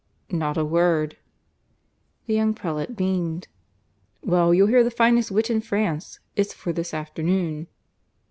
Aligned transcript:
"Not 0.31 0.57
a 0.57 0.65
word." 0.65 1.15
The 2.25 2.33
young 2.33 2.55
prelate 2.55 2.95
beamed. 2.95 3.47
"Well, 4.23 4.51
you'll 4.51 4.65
hear 4.65 4.83
the 4.83 4.89
finest 4.89 5.29
wit 5.29 5.51
in 5.51 5.61
France! 5.61 6.19
It's 6.35 6.55
for 6.55 6.73
this 6.73 6.91
afternoon." 6.91 7.67